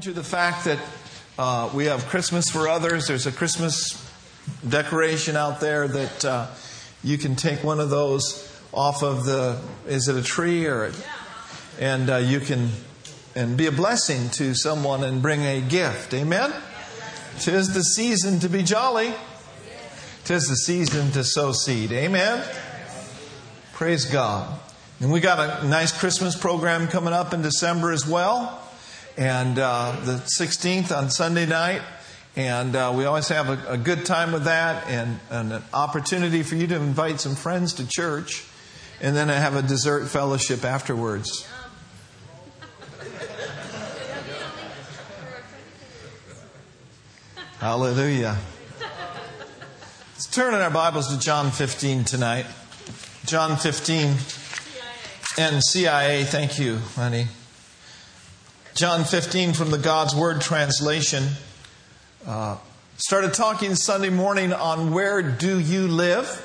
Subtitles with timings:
[0.00, 0.80] To the fact that
[1.38, 4.10] uh, we have Christmas for others, there's a Christmas
[4.68, 6.46] decoration out there that uh,
[7.04, 9.60] you can take one of those off of the.
[9.86, 10.86] Is it a tree or?
[10.86, 10.92] A,
[11.78, 12.70] and uh, you can
[13.36, 16.12] and be a blessing to someone and bring a gift.
[16.12, 16.52] Amen.
[17.38, 19.14] Tis the season to be jolly.
[20.24, 21.92] Tis the season to sow seed.
[21.92, 22.44] Amen.
[23.74, 24.58] Praise God.
[24.98, 28.60] And we got a nice Christmas program coming up in December as well.
[29.16, 31.82] And uh, the 16th on Sunday night.
[32.36, 36.42] And uh, we always have a, a, good time with that and, and, an opportunity
[36.42, 38.44] for you to invite some friends to church.
[39.00, 41.46] And then have a dessert fellowship afterwards.
[47.60, 48.36] Hallelujah.
[50.12, 52.46] Let's turn in our Bibles to John 15 tonight.
[53.26, 54.16] John 15
[55.38, 56.24] and CIA.
[56.24, 57.26] Thank you, honey.
[58.74, 61.28] John 15 from the God's Word translation.
[62.26, 62.56] Uh,
[62.96, 66.44] started talking Sunday morning on where do you live?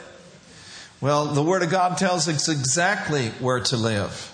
[1.01, 4.31] Well, the Word of God tells us exactly where to live.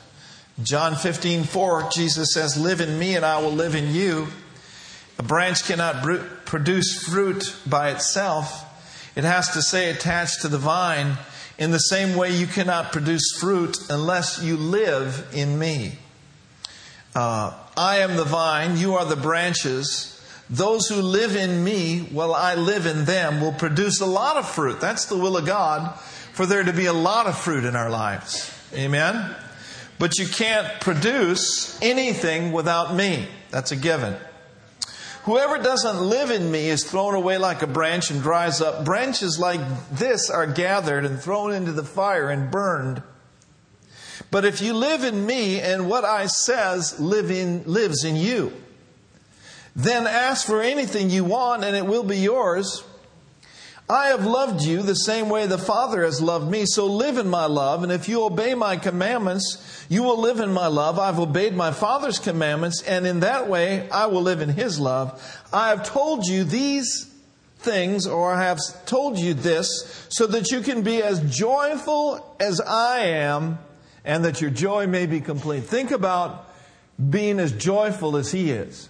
[0.62, 4.28] John 15, 4, Jesus says, Live in me and I will live in you.
[5.18, 6.04] A branch cannot
[6.44, 9.14] produce fruit by itself.
[9.16, 11.18] It has to stay attached to the vine.
[11.58, 16.00] In the same way, you cannot produce fruit unless you live in me.
[17.16, 20.12] Uh, I am the vine, you are the branches.
[20.50, 24.48] Those who live in me, while I live in them, will produce a lot of
[24.48, 24.82] fruit.
[24.82, 25.98] That's the will of God,
[26.34, 28.52] for there to be a lot of fruit in our lives.
[28.74, 29.34] Amen?
[29.98, 33.28] But you can't produce anything without me.
[33.50, 34.18] That's a given.
[35.24, 38.84] Whoever doesn't live in me is thrown away like a branch and dries up.
[38.84, 43.02] Branches like this are gathered and thrown into the fire and burned.
[44.36, 48.52] But if you live in me and what I says live in, lives in you,
[49.78, 52.84] then ask for anything you want and it will be yours.
[53.90, 57.30] I have loved you the same way the Father has loved me, so live in
[57.30, 57.82] my love.
[57.82, 61.00] And if you obey my commandments, you will live in my love.
[61.00, 65.46] I've obeyed my Father's commandments, and in that way I will live in his love.
[65.54, 67.10] I have told you these
[67.60, 72.60] things, or I have told you this, so that you can be as joyful as
[72.60, 73.60] I am,
[74.06, 75.66] and that your joy may be complete.
[75.66, 76.50] Think about
[77.10, 78.88] being as joyful as he is.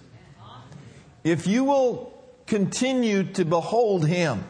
[1.24, 2.14] If you will
[2.46, 4.44] continue to behold him,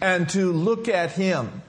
[0.00, 1.62] and to look at Him,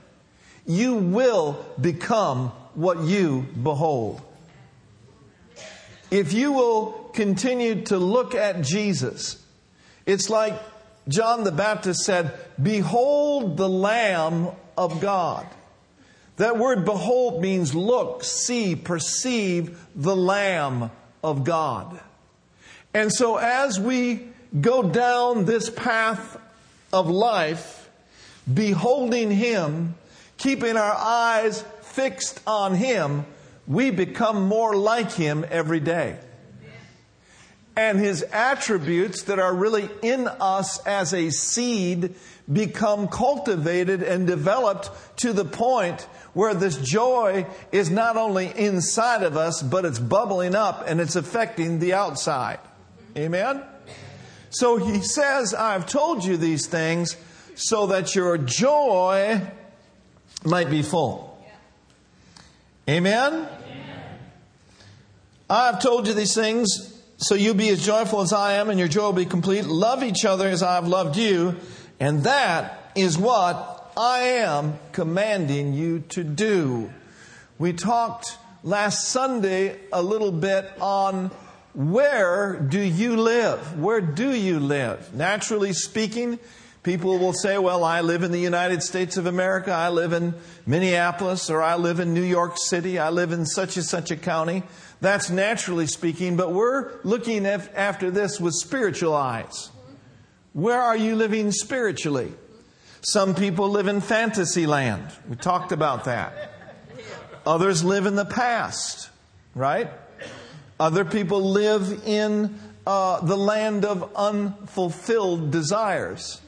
[0.66, 4.22] you will become what you behold.
[6.09, 9.44] If you will continue to look at Jesus,
[10.06, 10.53] it's like
[11.08, 15.47] John the Baptist said, Behold the Lamb of God.
[16.38, 20.92] That word behold means look, see, perceive the Lamb
[21.24, 22.00] of God.
[22.94, 24.28] And so as we
[24.59, 26.40] go down this path
[26.91, 27.90] of life,
[28.52, 29.96] beholding Him,
[30.38, 33.25] keeping our eyes fixed on Him,
[33.68, 36.18] we become more like Him every day.
[37.75, 42.16] And His attributes that are really in us as a seed
[42.52, 49.36] become cultivated and developed to the point where this joy is not only inside of
[49.36, 52.59] us, but it's bubbling up and it's affecting the outside.
[53.18, 53.64] Amen?
[54.50, 57.18] So he says, I've told you these things
[57.56, 59.41] so that your joy
[60.44, 61.28] might be full.
[62.90, 63.47] Amen?
[65.50, 68.88] I've told you these things so you'll be as joyful as I am and your
[68.88, 69.66] joy will be complete.
[69.66, 71.58] Love each other as I have loved you.
[72.00, 76.91] And that is what I am commanding you to do.
[77.57, 81.31] We talked last Sunday a little bit on
[81.74, 83.79] where do you live?
[83.79, 85.13] Where do you live?
[85.13, 86.40] Naturally speaking,
[86.84, 90.34] People will say, well, I live in the United States of America, I live in
[90.66, 94.16] Minneapolis, or I live in New York City, I live in such and such a
[94.16, 94.63] county.
[95.00, 99.70] That's naturally speaking, but we're looking after this with spiritual eyes.
[100.53, 102.34] Where are you living spiritually?
[103.03, 105.08] Some people live in fantasy land.
[105.28, 106.53] We talked about that.
[107.48, 109.09] Others live in the past,
[109.56, 109.90] right?
[110.80, 116.42] Other people live in uh, the land of unfulfilled desires.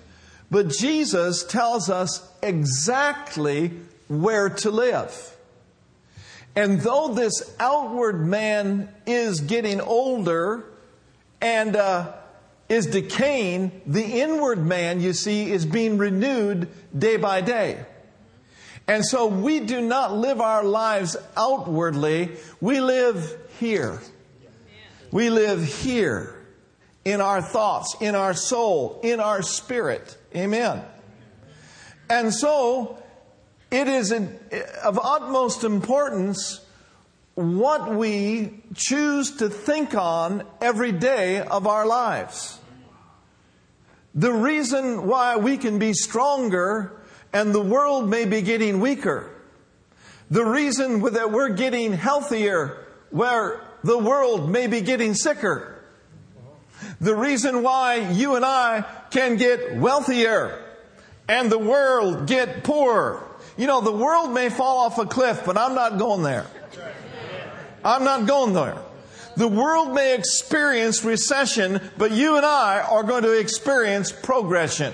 [0.52, 3.72] But Jesus tells us exactly
[4.08, 5.36] where to live.
[6.56, 10.66] And though this outward man is getting older
[11.42, 12.14] and uh,
[12.70, 16.68] is decaying, the inward man, you see, is being renewed
[16.98, 17.86] day by day.
[18.88, 24.02] And so we do not live our lives outwardly, we live here.
[25.12, 26.34] We live here.
[27.06, 30.18] in our thoughts, in our soul, in our spirit.
[30.36, 30.84] Amen.
[32.10, 33.02] And so,
[33.72, 36.63] it is of utmost importance
[37.36, 42.60] what we choose to think on every day of our lives.
[44.14, 47.02] The reason why we can be stronger
[47.32, 49.30] and the world may be getting weaker.
[50.30, 55.84] The reason that we're getting healthier where the world may be getting sicker.
[57.02, 60.64] The reason why you and I can get wealthier
[61.28, 63.24] and the world get poorer.
[63.58, 66.46] You know, the world may fall off a cliff, but I'm not going there.
[67.84, 68.78] I'm not going there.
[69.36, 74.94] The world may experience recession, but you and I are going to experience progression.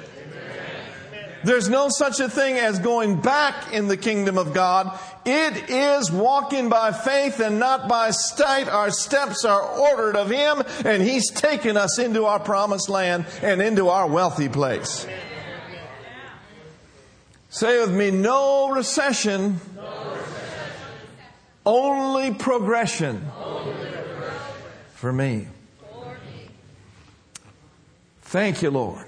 [1.43, 4.97] There's no such a thing as going back in the kingdom of God.
[5.25, 8.67] It is walking by faith and not by sight.
[8.67, 13.61] Our steps are ordered of Him, and He's taken us into our promised land and
[13.61, 15.07] into our wealthy place.
[17.49, 20.18] Say with me, no recession, no recession.
[21.65, 23.25] Only, progression.
[24.93, 25.47] for me.
[28.21, 29.05] Thank you, Lord.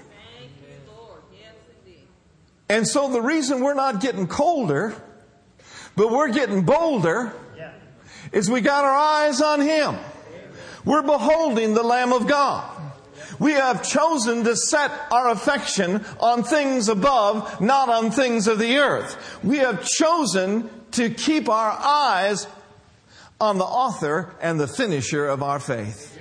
[2.68, 4.94] And so the reason we're not getting colder,
[5.94, 7.34] but we're getting bolder,
[8.32, 9.96] is we got our eyes on Him.
[10.84, 12.64] We're beholding the Lamb of God.
[13.38, 18.78] We have chosen to set our affection on things above, not on things of the
[18.78, 19.40] earth.
[19.42, 22.46] We have chosen to keep our eyes
[23.40, 26.18] on the author and the finisher of our faith.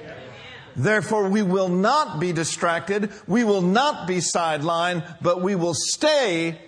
[0.76, 3.12] Therefore, we will not be distracted.
[3.28, 6.60] We will not be sidelined, but we will stay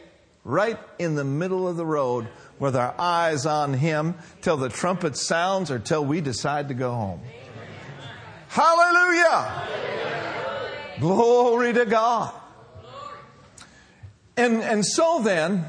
[0.44, 2.28] right in the middle of the road
[2.60, 6.92] with our eyes on Him till the trumpet sounds or till we decide to go
[6.92, 7.22] home.
[8.50, 9.68] Hallelujah!
[11.00, 12.34] Glory to God.
[14.36, 15.66] And, and so then,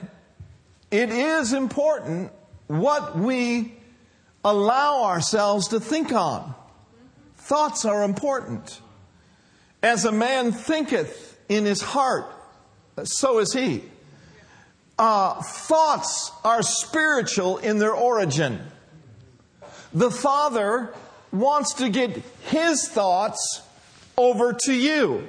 [0.94, 2.30] it is important
[2.68, 3.74] what we
[4.44, 6.54] allow ourselves to think on.
[7.36, 8.80] Thoughts are important.
[9.82, 12.26] As a man thinketh in his heart,
[13.02, 13.82] so is he.
[14.96, 18.60] Uh, thoughts are spiritual in their origin.
[19.92, 20.94] The Father
[21.32, 23.62] wants to get his thoughts
[24.16, 25.28] over to you.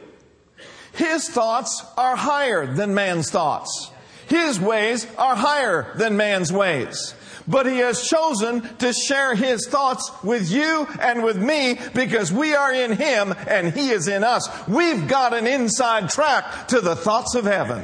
[0.93, 3.91] His thoughts are higher than man's thoughts.
[4.27, 7.13] His ways are higher than man's ways
[7.47, 12.55] but He has chosen to share His thoughts with you and with me because we
[12.55, 14.49] are in Him and He is in us.
[14.67, 17.83] We've got an inside track to the thoughts of heaven.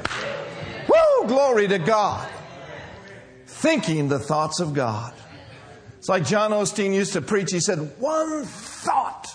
[0.88, 1.27] Woo!
[1.27, 2.27] Glory to God.
[3.45, 5.13] Thinking the thoughts of God.
[5.97, 7.51] It's like John Osteen used to preach.
[7.51, 9.27] He said, One thought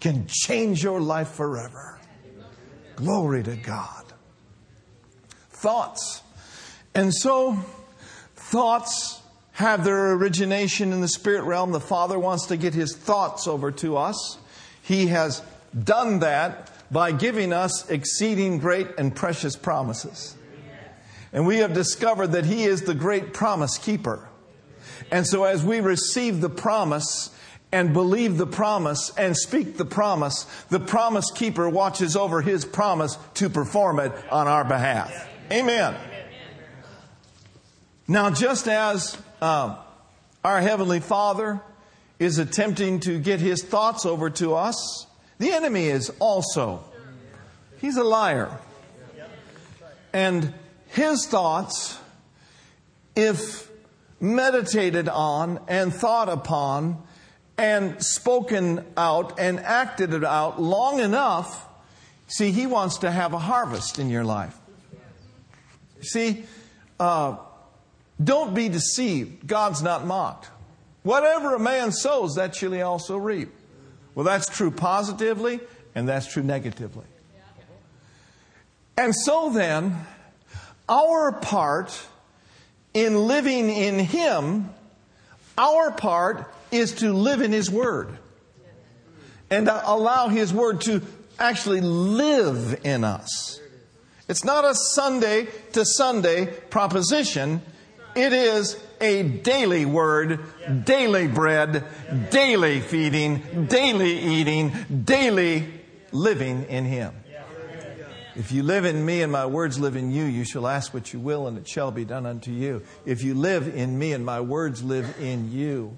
[0.00, 1.98] can change your life forever.
[2.96, 4.04] Glory to God.
[5.50, 6.22] Thoughts.
[7.00, 7.56] And so,
[8.36, 11.72] thoughts have their origination in the spirit realm.
[11.72, 14.36] The Father wants to get His thoughts over to us.
[14.82, 15.40] He has
[15.82, 20.36] done that by giving us exceeding great and precious promises.
[21.32, 24.28] And we have discovered that He is the great promise keeper.
[25.10, 27.34] And so as we receive the promise
[27.72, 33.16] and believe the promise and speak the promise, the promise keeper watches over His promise
[33.36, 35.28] to perform it on our behalf.
[35.50, 35.96] Amen.
[38.10, 39.76] Now, just as um,
[40.42, 41.60] our Heavenly Father
[42.18, 45.06] is attempting to get His thoughts over to us.
[45.38, 46.82] The enemy is also.
[47.80, 48.50] He's a liar.
[50.12, 50.52] And
[50.88, 52.00] his thoughts,
[53.14, 53.70] if
[54.18, 57.00] meditated on and thought upon
[57.56, 61.64] and spoken out and acted out long enough,
[62.26, 64.58] see, he wants to have a harvest in your life.
[66.00, 66.44] See,
[66.98, 67.36] uh,
[68.22, 69.46] don't be deceived.
[69.46, 70.50] God's not mocked.
[71.02, 73.50] Whatever a man sows, that shall he also reap.
[74.14, 75.60] Well, that's true positively,
[75.94, 77.04] and that's true negatively.
[78.98, 79.96] And so then,
[80.88, 81.98] our part
[82.92, 84.68] in living in Him,
[85.56, 88.18] our part is to live in His Word
[89.48, 91.02] and allow His Word to
[91.38, 93.60] actually live in us.
[94.28, 97.62] It's not a Sunday to Sunday proposition.
[98.14, 100.40] It is a daily word,
[100.84, 101.84] daily bread,
[102.30, 104.72] daily feeding, daily eating,
[105.04, 105.66] daily
[106.12, 107.14] living in Him.
[108.36, 111.12] If you live in me and my words live in you, you shall ask what
[111.12, 112.82] you will and it shall be done unto you.
[113.04, 115.96] If you live in me and my words live in you,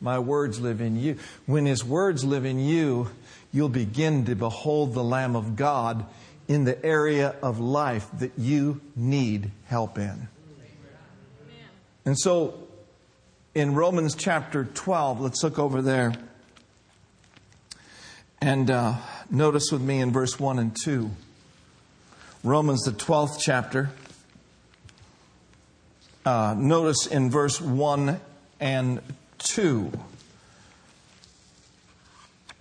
[0.00, 1.18] my words live in you.
[1.46, 3.10] When His words live in you,
[3.52, 6.06] you'll begin to behold the Lamb of God
[6.48, 10.28] in the area of life that you need help in.
[12.06, 12.54] And so
[13.52, 16.14] in Romans chapter 12, let's look over there.
[18.40, 18.94] And uh,
[19.28, 21.10] notice with me in verse 1 and 2.
[22.44, 23.90] Romans, the 12th chapter.
[26.24, 28.20] Uh, notice in verse 1
[28.60, 29.02] and
[29.38, 29.90] 2.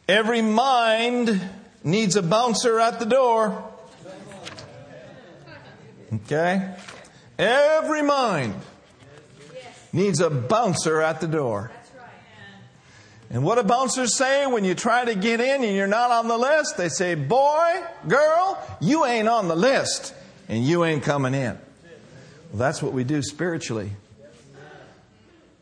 [0.07, 1.39] Every mind
[1.83, 3.63] needs a bouncer at the door.
[6.11, 6.73] Okay?
[7.37, 8.55] Every mind
[9.95, 11.71] needs a bouncer at the door.
[13.29, 16.27] And what do bouncers say when you try to get in and you're not on
[16.27, 16.77] the list?
[16.77, 20.13] They say, Boy, girl, you ain't on the list
[20.47, 21.57] and you ain't coming in.
[22.51, 23.91] Well, that's what we do spiritually.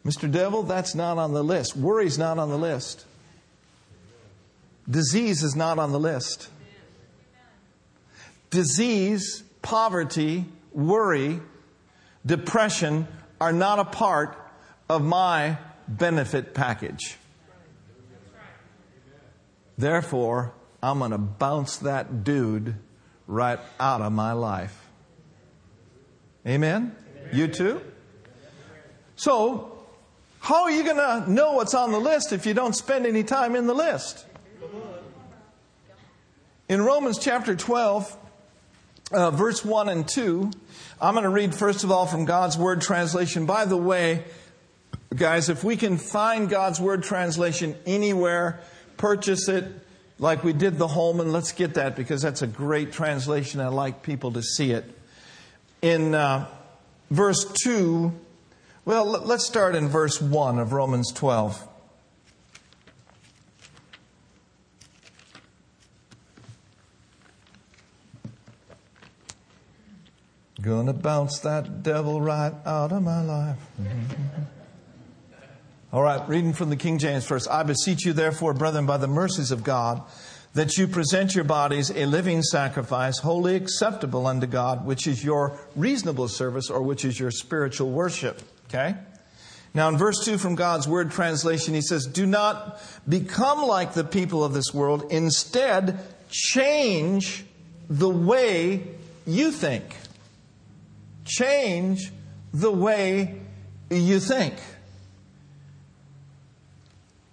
[0.06, 0.30] Mr.
[0.30, 1.78] Devil, that's not on the list.
[1.78, 3.06] Worry's not on the list.
[4.90, 6.50] Disease is not on the list.
[8.50, 11.40] Disease, poverty, worry,
[12.26, 13.08] depression
[13.44, 14.38] are not a part
[14.88, 17.18] of my benefit package.
[19.78, 22.76] Therefore, I'm going to bounce that dude
[23.28, 24.88] right out of my life.
[26.48, 26.96] Amen?
[27.18, 27.30] Amen.
[27.34, 27.82] You too?
[29.18, 29.78] So,
[30.40, 33.26] how are you going to know what's on the list if you don't spend any
[33.26, 34.26] time in the list?
[36.70, 38.18] In Romans chapter 12,
[39.12, 40.50] uh, verse 1 and 2,
[41.02, 43.46] I'm going to read first of all from God's Word translation.
[43.46, 44.24] By the way,
[45.16, 48.62] guys, if we can find God's Word translation anywhere,
[48.98, 49.66] purchase it
[50.20, 51.32] like we did the Holman.
[51.32, 53.60] Let's get that because that's a great translation.
[53.60, 54.86] I like people to see it.
[55.82, 56.48] In uh,
[57.10, 58.14] verse 2,
[58.86, 61.68] well, let's start in verse 1 of Romans 12.
[70.64, 73.58] Gonna bounce that devil right out of my life.
[75.92, 77.50] All right, reading from the King James first.
[77.50, 80.02] I beseech you, therefore, brethren, by the mercies of God,
[80.54, 85.60] that you present your bodies a living sacrifice, holy acceptable unto God, which is your
[85.76, 88.42] reasonable service or which is your spiritual worship.
[88.70, 88.96] Okay?
[89.74, 94.06] Now, in verse 2 from God's Word translation, he says, Do not become like the
[94.06, 95.12] people of this world.
[95.12, 97.44] Instead, change
[97.90, 98.88] the way
[99.26, 99.94] you think.
[101.26, 102.12] Change
[102.54, 103.40] the way
[103.90, 104.56] you think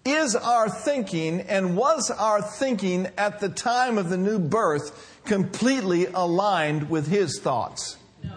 [0.04, 6.06] is our thinking and was our thinking at the time of the new birth completely
[6.06, 7.96] aligned with his thoughts?
[8.22, 8.30] No.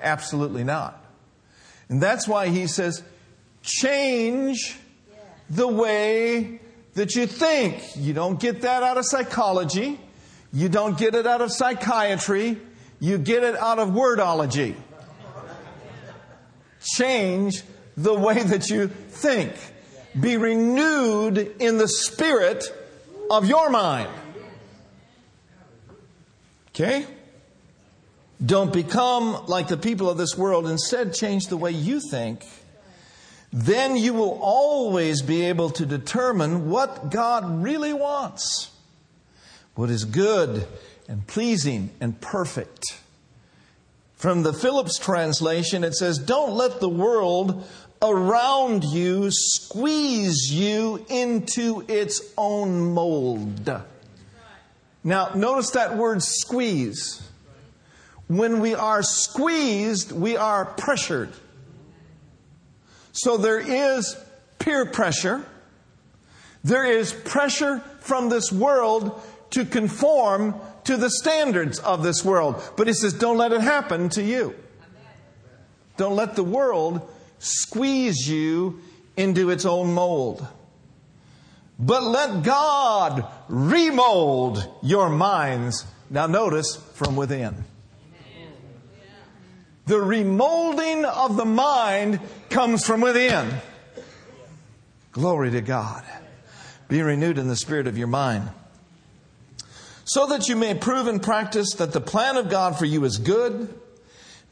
[0.00, 1.02] Absolutely not.
[1.88, 3.02] And that's why he says,
[3.62, 4.76] change
[5.48, 6.60] the way
[6.94, 7.82] that you think.
[7.96, 10.00] You don't get that out of psychology.
[10.52, 12.58] You don't get it out of psychiatry.
[13.02, 14.76] You get it out of wordology.
[16.80, 17.64] Change
[17.96, 19.52] the way that you think
[20.20, 22.72] be renewed in the spirit
[23.28, 24.08] of your mind.
[26.68, 27.04] Okay?
[28.44, 30.68] Don't become like the people of this world.
[30.68, 32.46] Instead, change the way you think.
[33.52, 38.70] Then you will always be able to determine what God really wants,
[39.74, 40.68] what is good
[41.12, 42.98] and pleasing and perfect.
[44.14, 47.68] From the Phillips translation, it says, Don't let the world
[48.00, 53.70] around you squeeze you into its own mold.
[55.04, 57.20] Now, notice that word squeeze.
[58.26, 61.34] When we are squeezed, we are pressured.
[63.12, 64.16] So there is
[64.58, 65.44] peer pressure.
[66.64, 72.62] There is pressure from this world to conform to the standards of this world.
[72.76, 74.54] But he says, don't let it happen to you.
[75.96, 77.08] Don't let the world
[77.38, 78.80] squeeze you
[79.16, 80.46] into its own mold.
[81.78, 85.84] But let God remold your minds.
[86.10, 87.64] Now, notice from within.
[89.86, 92.20] The remolding of the mind
[92.50, 93.52] comes from within.
[95.10, 96.04] Glory to God.
[96.88, 98.48] Be renewed in the spirit of your mind.
[100.12, 103.16] So that you may prove and practice that the plan of God for you is
[103.16, 103.72] good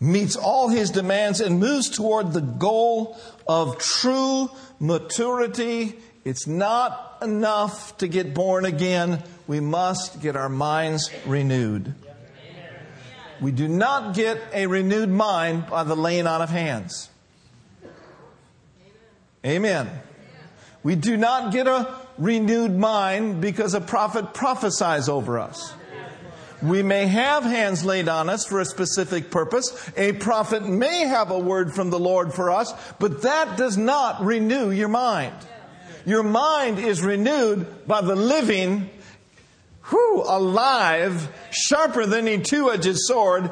[0.00, 5.98] meets all his demands and moves toward the goal of true maturity.
[6.24, 9.22] It's not enough to get born again.
[9.46, 11.94] We must get our minds renewed.
[13.42, 17.10] We do not get a renewed mind by the laying on of hands.
[19.44, 19.90] Amen.
[20.82, 25.74] We do not get a renewed mind because a prophet prophesies over us.
[26.62, 29.90] We may have hands laid on us for a specific purpose.
[29.96, 34.22] A prophet may have a word from the Lord for us, but that does not
[34.22, 35.34] renew your mind.
[36.04, 38.90] Your mind is renewed by the living,
[39.80, 43.50] who alive, sharper than a two-edged sword,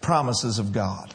[0.00, 1.14] promises of God.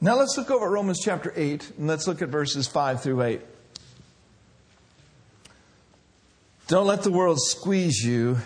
[0.00, 3.40] Now let's look over Romans chapter 8 and let's look at verses 5 through 8.
[6.68, 8.36] Don't let the world squeeze you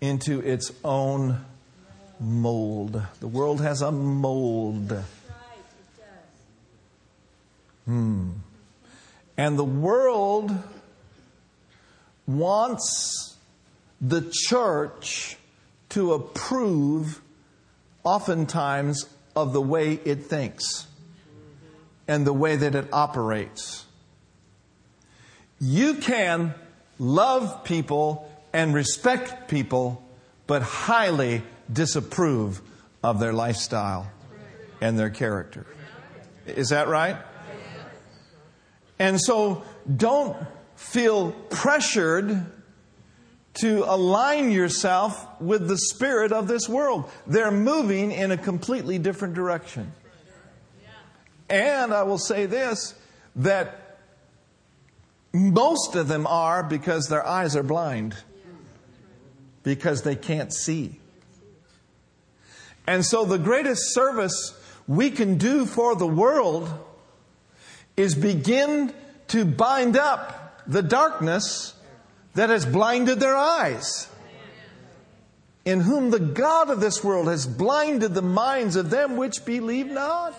[0.00, 1.44] into its own
[2.20, 3.02] mold.
[3.18, 5.02] The world has a mold.
[7.84, 8.30] Hmm.
[9.36, 10.56] And the world
[12.28, 13.36] wants
[14.00, 15.36] the church
[15.88, 17.20] to approve,
[18.04, 20.86] oftentimes, of the way it thinks
[22.06, 23.84] and the way that it operates.
[25.58, 26.54] You can
[27.00, 30.06] love people and respect people,
[30.46, 31.42] but highly
[31.72, 32.60] disapprove
[33.02, 34.10] of their lifestyle
[34.80, 35.66] and their character.
[36.46, 37.16] Is that right?
[38.98, 39.64] And so
[39.96, 40.36] don't
[40.76, 42.46] feel pressured
[43.54, 47.10] to align yourself with the spirit of this world.
[47.26, 49.92] They're moving in a completely different direction.
[51.48, 52.94] And I will say this
[53.36, 53.79] that
[55.32, 58.16] most of them are because their eyes are blind
[59.62, 60.98] because they can't see.
[62.86, 64.58] And so, the greatest service
[64.88, 66.68] we can do for the world
[67.96, 68.92] is begin
[69.28, 71.74] to bind up the darkness
[72.34, 74.08] that has blinded their eyes.
[75.64, 79.86] In whom the God of this world has blinded the minds of them which believe
[79.86, 80.34] not.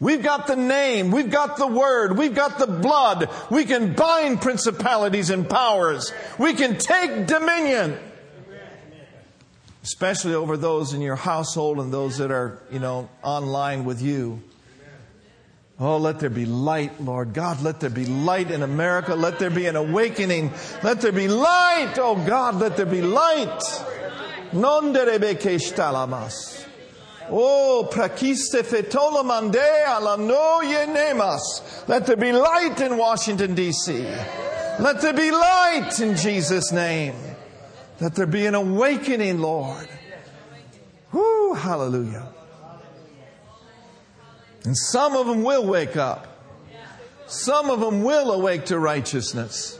[0.00, 3.28] We've got the name, we've got the word, we've got the blood.
[3.50, 6.10] We can bind principalities and powers.
[6.38, 7.98] We can take dominion.
[9.82, 14.42] Especially over those in your household and those that are, you know, online with you.
[15.78, 17.62] Oh, let there be light, Lord God.
[17.62, 19.14] Let there be light in America.
[19.14, 20.52] Let there be an awakening.
[20.82, 21.94] Let there be light.
[21.98, 23.62] Oh God, let there be light.
[24.52, 24.92] Non
[27.32, 31.88] Oh, prakiste fetola mande ala no yenemas.
[31.88, 34.02] Let there be light in Washington, D.C.
[34.80, 37.14] Let there be light in Jesus' name.
[38.00, 39.88] Let there be an awakening, Lord.
[41.12, 42.26] Whoo, hallelujah.
[44.64, 46.26] And some of them will wake up.
[47.26, 49.78] Some of them will awake to righteousness.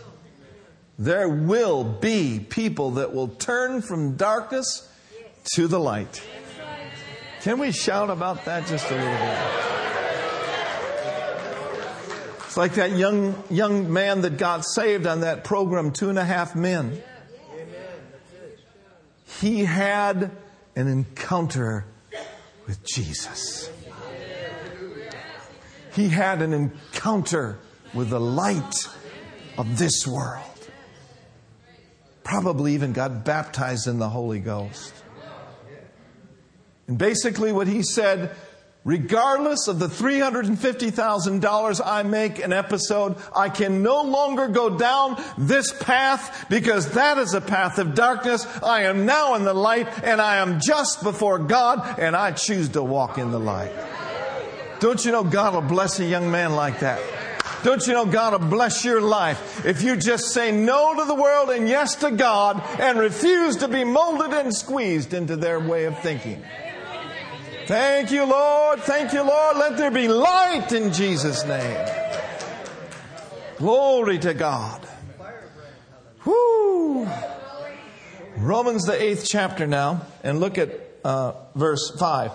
[0.99, 4.89] There will be people that will turn from darkness
[5.55, 6.23] to the light.
[7.43, 9.39] Can we shout about that just a little bit?
[12.45, 16.25] It's like that young, young man that got saved on that program, Two and a
[16.25, 17.03] Half Men.
[19.41, 20.33] He had
[20.77, 21.87] an encounter
[22.67, 23.71] with Jesus.
[25.95, 27.59] He had an encounter
[27.95, 28.89] with the light
[29.57, 30.45] of this world.
[32.23, 34.93] Probably even got baptized in the Holy Ghost.
[36.91, 38.35] And basically, what he said
[38.83, 45.73] regardless of the $350,000 I make an episode, I can no longer go down this
[45.73, 48.45] path because that is a path of darkness.
[48.61, 52.71] I am now in the light and I am just before God and I choose
[52.71, 53.71] to walk in the light.
[54.81, 57.01] Don't you know God will bless a young man like that?
[57.63, 61.15] Don't you know God will bless your life if you just say no to the
[61.15, 65.85] world and yes to God and refuse to be molded and squeezed into their way
[65.85, 66.43] of thinking?
[67.71, 68.81] Thank you, Lord.
[68.81, 69.57] Thank you, Lord.
[69.57, 71.87] Let there be light in Jesus' name.
[73.59, 74.85] Glory to God.
[76.25, 77.09] Whoo.
[78.39, 82.33] Romans, the eighth chapter now, and look at uh, verse 5.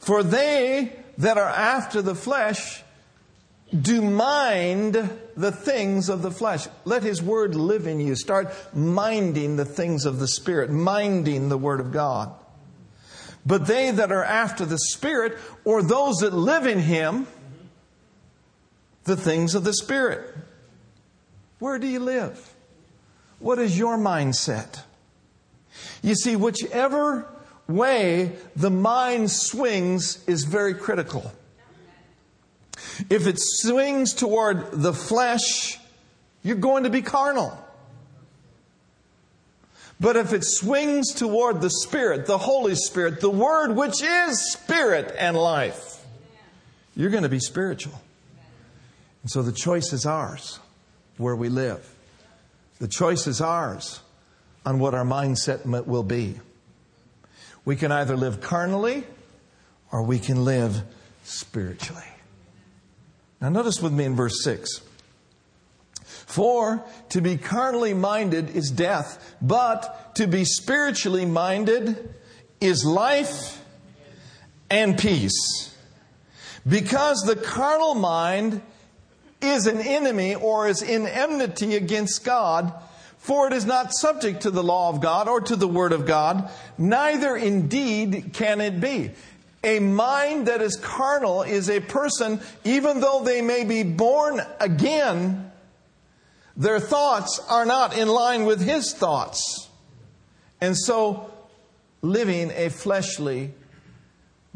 [0.00, 2.82] For they that are after the flesh
[3.70, 4.94] do mind
[5.36, 6.66] the things of the flesh.
[6.84, 8.16] Let His Word live in you.
[8.16, 12.34] Start minding the things of the Spirit, minding the Word of God.
[13.46, 17.28] But they that are after the Spirit, or those that live in Him,
[19.04, 20.34] the things of the Spirit.
[21.60, 22.54] Where do you live?
[23.38, 24.82] What is your mindset?
[26.02, 27.28] You see, whichever
[27.68, 31.32] way the mind swings is very critical.
[33.08, 35.78] If it swings toward the flesh,
[36.42, 37.56] you're going to be carnal.
[39.98, 45.14] But if it swings toward the Spirit, the Holy Spirit, the Word which is Spirit
[45.18, 46.04] and life,
[46.94, 48.00] you're going to be spiritual.
[49.22, 50.60] And so the choice is ours
[51.16, 51.94] where we live.
[52.78, 54.00] The choice is ours
[54.66, 56.38] on what our mindset will be.
[57.64, 59.04] We can either live carnally
[59.90, 60.82] or we can live
[61.24, 62.02] spiritually.
[63.40, 64.80] Now, notice with me in verse 6.
[66.26, 72.14] For to be carnally minded is death, but to be spiritually minded
[72.60, 73.62] is life
[74.68, 75.74] and peace.
[76.66, 78.60] Because the carnal mind
[79.40, 82.72] is an enemy or is in enmity against God,
[83.18, 86.06] for it is not subject to the law of God or to the word of
[86.06, 89.12] God, neither indeed can it be.
[89.62, 95.50] A mind that is carnal is a person, even though they may be born again,
[96.56, 99.68] their thoughts are not in line with his thoughts.
[100.60, 101.30] And so,
[102.00, 103.52] living a fleshly,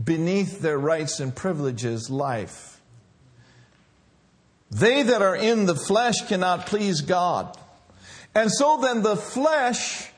[0.02, 2.80] beneath their rights and privileges life.
[4.70, 7.56] They that are in the flesh cannot please God.
[8.34, 10.08] And so then the flesh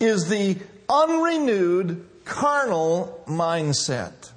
[0.00, 4.30] is the unrenewed carnal mindset.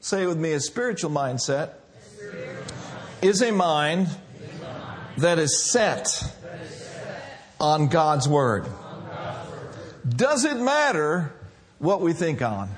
[0.00, 1.74] Say with me, a spiritual mindset
[3.20, 4.08] is a mind
[5.18, 6.08] that is set
[7.60, 8.66] on God's Word.
[10.08, 11.32] Does it matter
[11.78, 12.70] what we think on?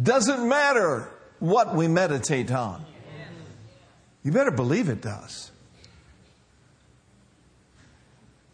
[0.00, 2.84] Does it matter what we meditate on?
[4.22, 5.50] You better believe it does.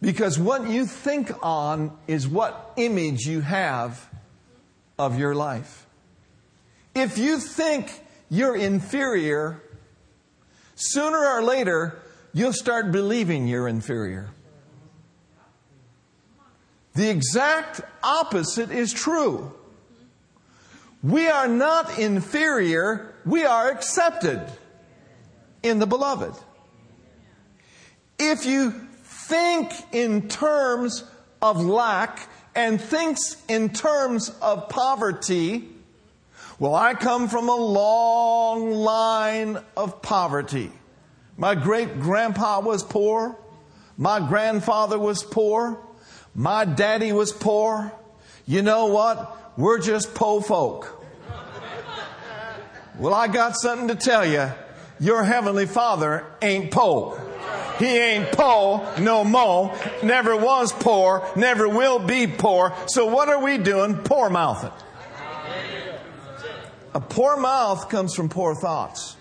[0.01, 4.07] Because what you think on is what image you have
[4.99, 5.87] of your life.
[6.93, 9.61] If you think you're inferior,
[10.77, 11.99] sooner or later,
[12.33, 14.29] you'll start believing you're inferior.
[16.93, 19.53] The exact opposite is true.
[21.03, 24.41] We are not inferior, we are accepted
[25.61, 26.33] in the beloved.
[28.19, 28.71] If you
[29.03, 31.03] think in terms
[31.41, 35.69] of lack and thinks in terms of poverty,
[36.59, 40.71] well, I come from a long line of poverty.
[41.37, 43.37] My great grandpa was poor.
[43.97, 45.79] My grandfather was poor.
[46.33, 47.91] My daddy was poor.
[48.45, 49.57] You know what?
[49.57, 50.93] We're just po folk.
[52.97, 54.51] Well, I got something to tell you.
[54.99, 57.19] Your heavenly father ain't po.
[57.77, 59.77] He ain't po no mo.
[60.01, 61.27] Never was poor.
[61.35, 62.73] Never will be poor.
[62.87, 63.97] So what are we doing?
[63.97, 64.71] Poor mouthing.
[66.97, 69.15] A poor mouth comes from poor thoughts.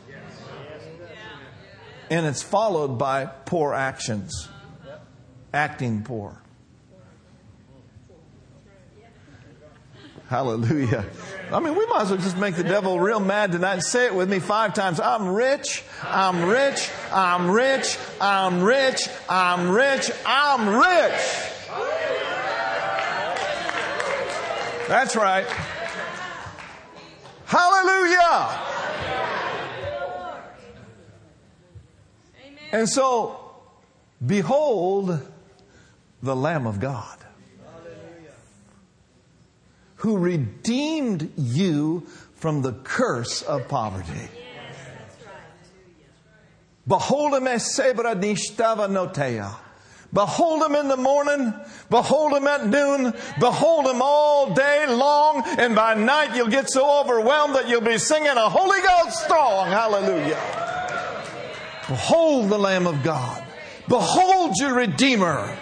[2.09, 4.49] And it's followed by poor actions.
[5.53, 6.41] Acting poor.
[10.31, 11.05] Hallelujah.
[11.53, 14.07] I mean, we might as well just make the devil real mad tonight and say
[14.07, 14.99] it with me five times.
[14.99, 21.21] I'm rich, I'm rich, I'm rich, I'm rich, I'm rich, I'm rich.
[24.89, 25.47] That's right.
[27.47, 28.61] Hallelujah.
[32.73, 33.41] And so,
[34.25, 35.21] behold
[36.23, 37.17] the Lamb of God
[39.97, 44.29] who redeemed you from the curse of poverty.
[46.87, 49.53] Behold him as Sebra Nishtava Notea.
[50.17, 51.53] Behold him in the morning,
[51.91, 57.03] behold him at noon, behold him all day long, and by night you'll get so
[57.03, 59.67] overwhelmed that you'll be singing a Holy Ghost song.
[59.67, 60.41] Hallelujah.
[61.87, 63.45] Behold the Lamb of God.
[63.89, 65.55] Behold your Redeemer.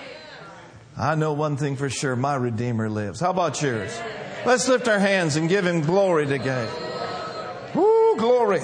[0.96, 3.18] I know one thing for sure my Redeemer lives.
[3.18, 4.00] How about yours?
[4.46, 6.70] Let's lift our hands and give him glory today.
[7.74, 8.60] Woo, glory.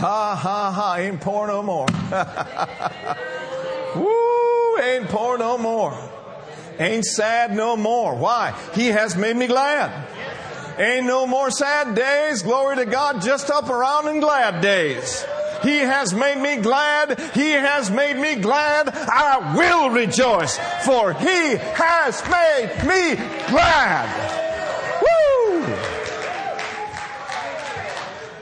[0.00, 1.86] Ha ha ha, ain't poor no more.
[3.96, 5.94] Woo, ain't poor no more.
[6.78, 8.14] Ain't sad no more.
[8.16, 8.54] Why?
[8.74, 9.92] He has made me glad.
[10.78, 12.40] Ain't no more sad days.
[12.40, 15.26] Glory to God, just up around in glad days.
[15.62, 17.20] He has made me glad.
[17.34, 18.88] He has made me glad.
[18.88, 23.16] I will rejoice, for He has made me
[23.50, 24.39] glad.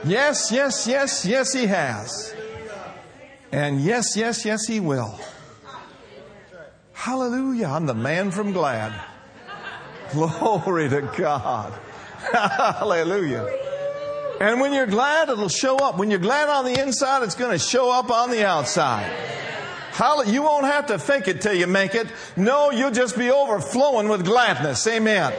[0.03, 2.33] Yes, yes, yes, yes, He has.
[3.51, 5.19] And yes, yes, yes, He will.
[6.93, 7.67] Hallelujah.
[7.67, 8.93] I'm the man from Glad.
[10.11, 11.73] Glory to God.
[12.31, 13.47] Hallelujah.
[14.39, 15.97] And when you're glad, it'll show up.
[15.97, 19.11] When you're glad on the inside, it's going to show up on the outside.
[20.27, 22.07] You won't have to fake it till you make it.
[22.37, 24.87] No, you'll just be overflowing with gladness.
[24.87, 25.33] Amen.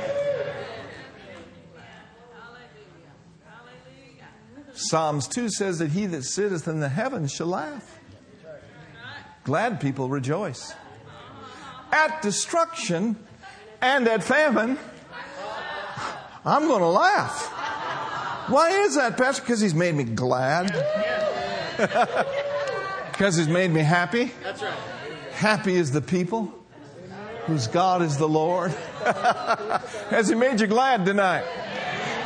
[4.81, 7.99] Psalms 2 says that he that sitteth in the heavens shall laugh.
[9.45, 10.75] Glad people rejoice.
[11.93, 13.17] At destruction
[13.83, 14.79] and at famine,
[16.45, 17.47] I'm going to laugh.
[18.49, 19.43] Why is that, Pastor?
[19.43, 20.71] Because he's made me glad.
[23.11, 24.33] Because he's made me happy.
[24.43, 24.73] That's right.
[25.33, 26.51] Happy is the people
[27.45, 28.71] whose God is the Lord.
[30.09, 31.45] Has he made you glad tonight?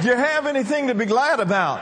[0.02, 1.80] Do you have anything to be glad about?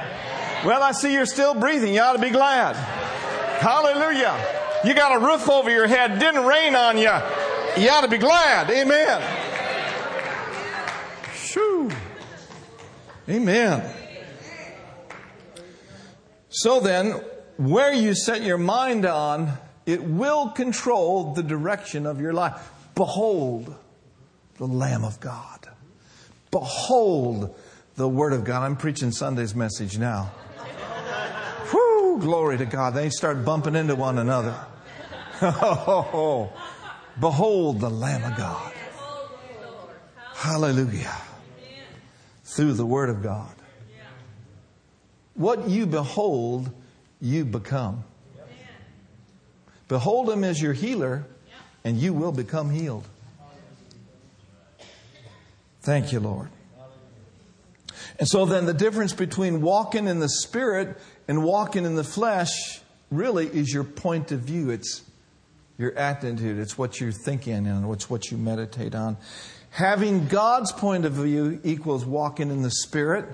[0.64, 1.92] Well, I see you're still breathing.
[1.94, 2.76] You ought to be glad.
[2.76, 4.36] Hallelujah.
[4.84, 6.18] You got a roof over your head.
[6.18, 7.10] Didn't rain on you.
[7.82, 8.70] You ought to be glad.
[8.70, 9.22] Amen.
[11.34, 11.90] Shoo.
[13.28, 13.94] Amen.
[16.48, 17.20] So then,
[17.56, 19.52] where you set your mind on,
[19.86, 22.70] it will control the direction of your life.
[22.94, 23.74] Behold
[24.58, 25.68] the Lamb of God.
[26.50, 27.54] Behold
[27.96, 28.62] the Word of God.
[28.62, 30.30] I'm preaching Sunday's message now.
[32.12, 32.94] Whoo, glory to God.
[32.94, 34.54] They start bumping into one another.
[37.20, 38.72] Behold the Lamb of God.
[40.34, 41.16] Hallelujah.
[42.44, 43.54] Through the Word of God.
[45.34, 46.70] What you behold,
[47.20, 48.04] you become.
[49.88, 51.24] Behold Him as your healer,
[51.82, 53.08] and you will become healed.
[55.80, 56.50] Thank you, Lord.
[58.18, 62.80] And so then the difference between walking in the Spirit and walking in the flesh
[63.10, 64.70] really is your point of view.
[64.70, 65.02] It's
[65.78, 66.58] your attitude.
[66.58, 69.16] It's what you're thinking and it's what you meditate on.
[69.70, 73.26] Having God's point of view equals walking in the Spirit.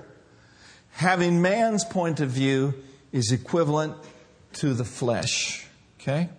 [0.91, 2.73] Having man's point of view
[3.11, 3.95] is equivalent
[4.53, 5.67] to the flesh.
[5.99, 6.29] Okay?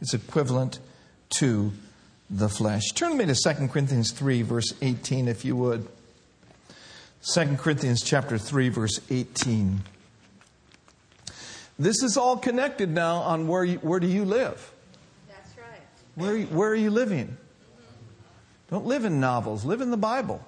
[0.00, 0.80] It's equivalent
[1.38, 1.72] to
[2.30, 2.82] the flesh.
[2.94, 5.86] Turn me to 2 Corinthians 3, verse 18, if you would.
[7.32, 9.82] 2 Corinthians chapter 3, verse 18.
[11.78, 14.72] This is all connected now on where, you, where do you live?
[15.28, 15.80] That's right.
[16.14, 17.36] Where, where are you living?
[18.70, 20.44] Don't live in novels, live in the Bible.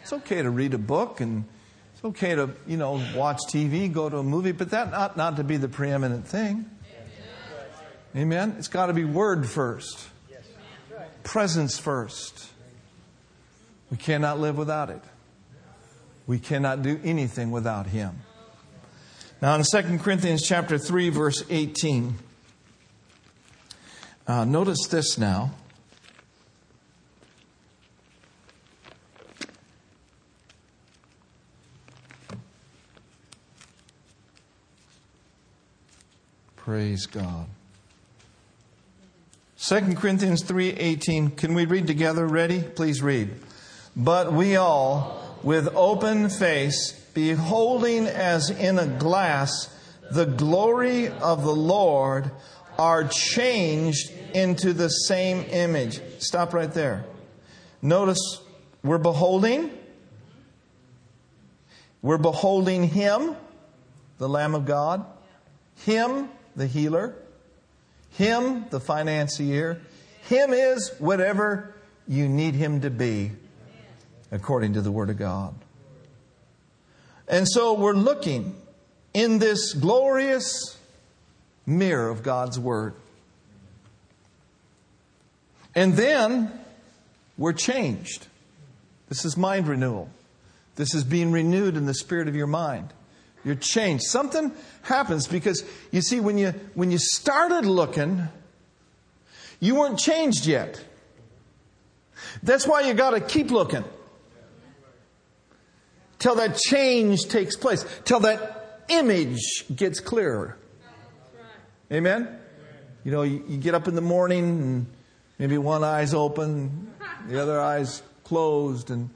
[0.00, 1.44] It's okay to read a book and
[1.94, 5.36] it's okay to, you know, watch TV, go to a movie, but that ought not
[5.36, 6.70] to be the preeminent thing.
[8.16, 8.54] Amen.
[8.58, 10.08] It's got to be word first.
[11.22, 12.46] Presence first.
[13.90, 15.02] We cannot live without it.
[16.26, 18.20] We cannot do anything without him.
[19.46, 22.16] Now in 2 Corinthians chapter 3 verse 18
[24.26, 25.52] uh, notice this now.
[36.56, 37.46] Praise God.
[39.58, 42.26] 2 Corinthians 3:18 Can we read together?
[42.26, 42.64] Ready?
[42.64, 43.30] Please read.
[43.94, 49.74] But we all with open face beholding as in a glass
[50.10, 52.30] the glory of the Lord
[52.78, 55.98] are changed into the same image.
[56.18, 57.06] Stop right there.
[57.80, 58.42] Notice
[58.84, 59.70] we're beholding
[62.02, 63.34] we're beholding him,
[64.18, 65.04] the lamb of God,
[65.84, 67.16] him, the healer,
[68.10, 69.80] him, the financier.
[70.28, 71.74] Him is whatever
[72.06, 73.32] you need him to be
[74.30, 75.56] according to the Word of God.
[77.28, 78.54] And so we're looking
[79.12, 80.78] in this glorious
[81.66, 82.94] mirror of God's Word.
[85.74, 86.52] And then
[87.36, 88.26] we're changed.
[89.08, 90.08] This is mind renewal.
[90.76, 92.92] This is being renewed in the spirit of your mind.
[93.44, 94.04] You're changed.
[94.04, 98.28] Something happens because you see, when you when you started looking,
[99.60, 100.82] you weren't changed yet.
[102.42, 103.84] That's why you got to keep looking
[106.18, 110.56] till that change takes place, till that image gets clearer.
[111.92, 112.38] Amen?
[113.04, 114.86] You know, you, you, get up in the morning and
[115.38, 116.92] maybe one eye's open,
[117.28, 119.10] the other eye's closed, and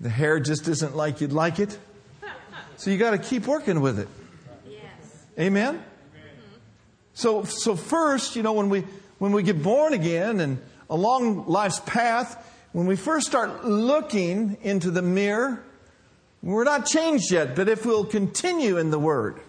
[0.00, 1.78] the hair just isn't like you'd like it.
[2.76, 4.08] So you got to keep working with it.
[4.68, 4.82] Yes.
[5.38, 5.82] Amen?
[7.14, 8.84] So, so first, you know, when we,
[9.18, 10.58] when we get born again and
[10.88, 15.62] along life's path, when we first start looking into the mirror,
[16.42, 19.40] we're not changed yet, but if we'll continue in the Word,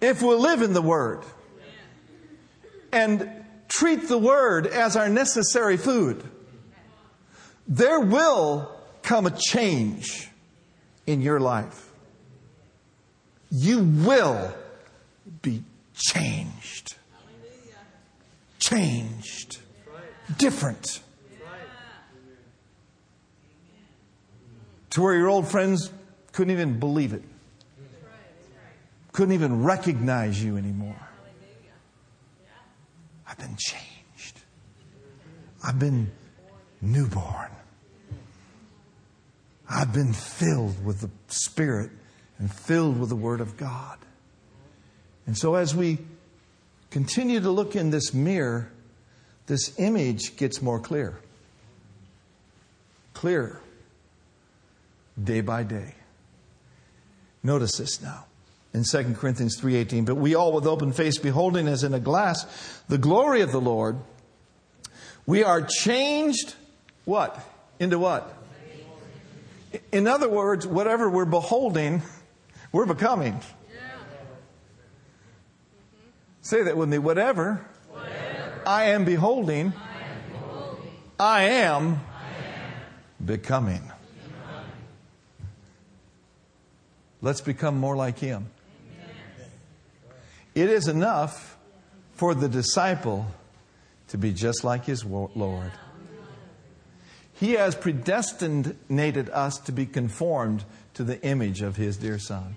[0.00, 1.22] if we'll live in the Word,
[2.92, 3.28] and
[3.68, 6.22] treat the Word as our necessary food,
[7.66, 8.70] there will
[9.02, 10.28] come a change
[11.06, 11.90] in your life.
[13.50, 14.54] You will
[15.42, 15.62] be
[15.94, 16.96] changed.
[18.58, 19.58] Changed.
[20.38, 21.03] Different.
[24.94, 25.90] To where your old friends
[26.32, 27.22] couldn't even believe it.
[29.12, 30.96] couldn't even recognize you anymore.
[33.28, 34.40] I've been changed.
[35.64, 36.12] I've been
[36.80, 37.50] newborn.
[39.68, 41.90] I've been filled with the Spirit
[42.38, 43.98] and filled with the Word of God.
[45.26, 45.98] And so as we
[46.90, 48.70] continue to look in this mirror,
[49.46, 51.18] this image gets more clear.
[53.14, 53.60] Clearer.
[55.22, 55.94] Day by day.
[57.42, 58.26] Notice this now
[58.72, 62.44] in 2 Corinthians 3:18 but we all with open face beholding as in a glass
[62.88, 63.96] the glory of the Lord
[65.26, 66.54] we are changed
[67.04, 67.38] what
[67.78, 68.36] into what
[69.92, 72.02] in other words whatever we're beholding
[72.72, 73.40] we're becoming
[76.44, 78.62] say that with me whatever, whatever.
[78.66, 83.80] I, am beholding, I am beholding I am, I am becoming.
[83.80, 83.92] becoming
[87.24, 88.46] let's become more like him
[90.54, 91.56] it is enough
[92.12, 93.26] for the disciple
[94.08, 95.72] to be just like his Lord.
[97.32, 102.56] He has predestinated us to be conformed to the image of his dear Son.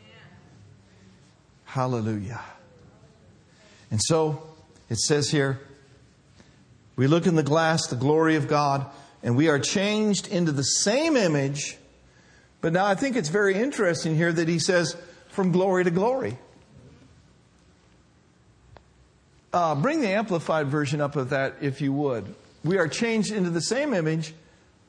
[1.65, 2.41] Hallelujah.
[3.89, 4.43] And so
[4.89, 5.59] it says here,
[6.95, 8.85] we look in the glass, the glory of God,
[9.23, 11.77] and we are changed into the same image.
[12.67, 14.97] But now I think it's very interesting here that he says,
[15.29, 16.37] from glory to glory.
[19.53, 22.35] Uh, bring the amplified version up of that if you would.
[22.65, 24.33] We are changed into the same image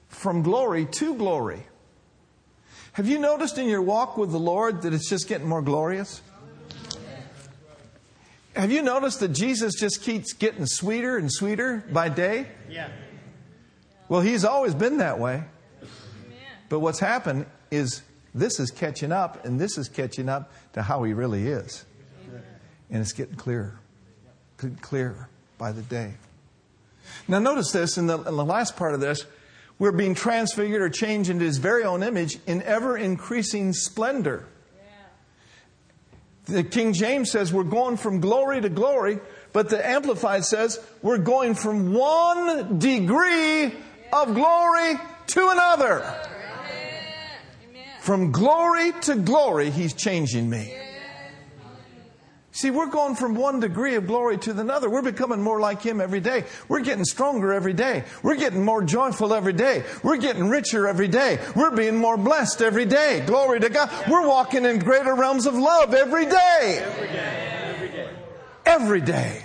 [0.09, 1.63] from glory to glory.
[2.95, 6.21] Have you noticed in your walk with the Lord that it's just getting more glorious?
[8.57, 12.49] Have you noticed that Jesus just keeps getting sweeter and sweeter by day?
[12.69, 12.89] Yeah.
[14.09, 15.45] Well, he's always been that way.
[16.69, 18.03] But what's happened is
[18.35, 21.85] this is catching up, and this is catching up to how he really is.
[22.91, 23.79] And it's getting clearer
[24.83, 26.15] clearer by the day.
[27.27, 29.25] Now, notice this in the, in the last part of this
[29.79, 34.45] we're being transfigured or changed into his very own image in ever increasing splendor.
[36.47, 39.21] The King James says we're going from glory to glory,
[39.53, 43.67] but the Amplified says we're going from one degree
[44.13, 44.95] of glory
[45.29, 46.28] to another.
[48.09, 50.75] From glory to glory, he's changing me.
[52.53, 54.89] See, we're going from one degree of glory to another.
[54.89, 56.45] We're becoming more like Him every day.
[56.69, 58.05] We're getting stronger every day.
[58.23, 59.85] We're getting more joyful every day.
[60.03, 61.39] We're getting richer every day.
[61.55, 63.25] We're being more blessed every day.
[63.27, 63.91] Glory to God.
[64.09, 66.83] We're walking in greater realms of love every day.
[66.83, 68.11] Every day.
[68.65, 69.45] Every day.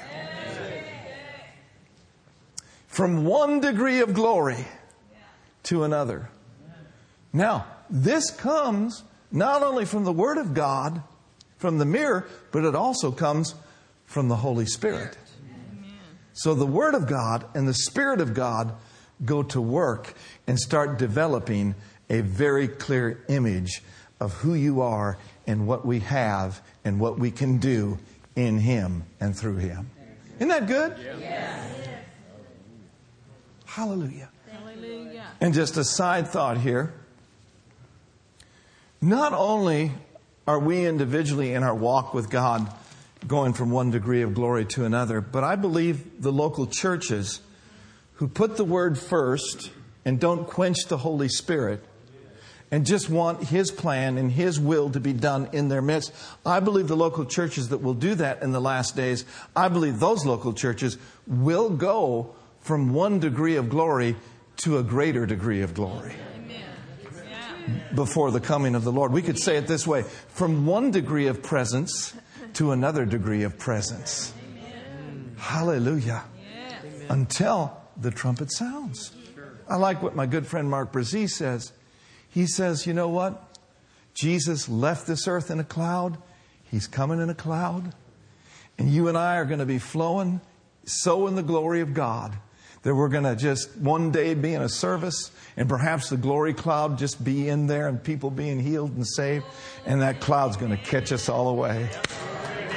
[2.88, 4.66] From one degree of glory
[5.64, 6.30] to another.
[7.34, 11.04] Now, this comes not only from the Word of God,
[11.58, 13.54] from the mirror, but it also comes
[14.06, 15.16] from the Holy Spirit.
[16.34, 18.74] So the Word of God and the Spirit of God
[19.24, 20.16] go to work
[20.48, 21.76] and start developing
[22.10, 23.84] a very clear image
[24.20, 28.00] of who you are and what we have and what we can do
[28.36, 29.92] in Him and through Him.
[30.38, 30.96] Isn't that good?
[31.20, 31.88] Yes.
[33.66, 34.30] Hallelujah.
[34.52, 35.28] Hallelujah.
[35.40, 36.94] And just a side thought here.
[39.04, 39.92] Not only
[40.48, 42.74] are we individually in our walk with God
[43.28, 47.42] going from one degree of glory to another, but I believe the local churches
[48.14, 49.72] who put the word first
[50.06, 51.84] and don't quench the Holy Spirit
[52.72, 56.14] and just want His plan and His will to be done in their midst.
[56.46, 60.00] I believe the local churches that will do that in the last days, I believe
[60.00, 64.16] those local churches will go from one degree of glory
[64.60, 66.16] to a greater degree of glory
[67.94, 69.12] before the coming of the Lord.
[69.12, 72.14] We could say it this way from one degree of presence
[72.54, 74.34] to another degree of presence.
[75.38, 76.24] Hallelujah.
[77.10, 79.12] Until the trumpet sounds.
[79.70, 81.72] I like what my good friend Mark Brazee says.
[82.30, 83.58] He says, you know what?
[84.14, 86.18] Jesus left this earth in a cloud.
[86.70, 87.94] He's coming in a cloud.
[88.78, 90.42] And you and I are going to be flowing
[90.86, 92.36] so in the glory of God
[92.84, 96.54] that we're going to just one day be in a service and perhaps the glory
[96.54, 99.46] cloud just be in there and people being healed and saved,
[99.86, 101.90] and that cloud's going to catch us all away.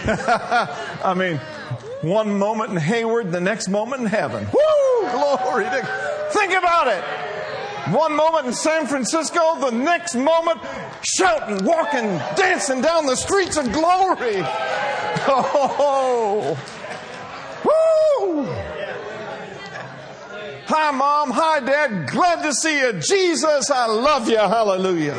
[0.06, 1.38] I mean,
[2.02, 4.44] one moment in Hayward, the next moment in heaven.
[4.44, 5.10] Woo!
[5.10, 7.02] Glory to Think about it.
[7.94, 10.60] One moment in San Francisco, the next moment
[11.02, 14.44] shouting, walking, dancing down the streets of glory.
[15.28, 16.56] Oh,
[17.64, 18.75] woo!
[20.68, 21.30] Hi, Mom.
[21.30, 22.08] Hi, Dad.
[22.08, 22.94] Glad to see you.
[22.94, 24.36] Jesus, I love you.
[24.36, 25.14] Hallelujah.